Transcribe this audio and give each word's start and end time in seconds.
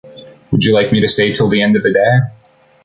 Would 0.49 0.63
you 0.63 0.73
like 0.73 0.91
me 0.91 0.99
to 1.01 1.07
stay 1.07 1.31
till 1.31 1.47
the 1.47 1.61
end 1.61 1.75
of 1.75 1.83
the 1.83 1.93
day? 1.93 2.33